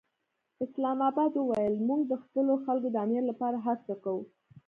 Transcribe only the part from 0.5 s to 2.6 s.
اسلام اباد وویل، موږ د خپلو